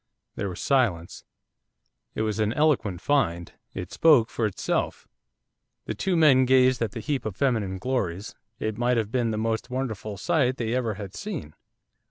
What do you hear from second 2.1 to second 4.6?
it was an eloquent find; it spoke for